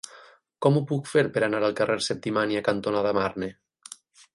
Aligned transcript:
Com 0.65 0.79
ho 0.79 0.83
puc 0.93 1.11
fer 1.11 1.23
per 1.37 1.45
anar 1.49 1.61
al 1.69 1.77
carrer 1.83 2.01
Septimània 2.09 2.67
cantonada 2.71 3.17
Marne? 3.23 3.57